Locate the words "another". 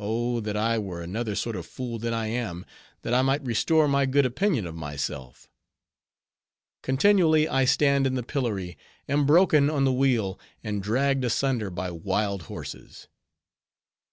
1.02-1.36